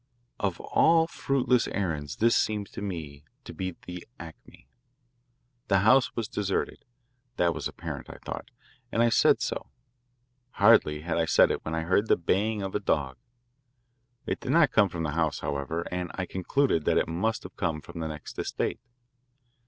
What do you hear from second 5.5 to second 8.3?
The house was deserted; that was apparent, I